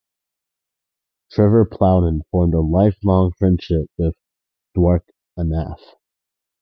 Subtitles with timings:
[1.31, 4.15] Trevor Plowden formed a lifelong friendship with
[4.75, 5.93] Dwarkanath.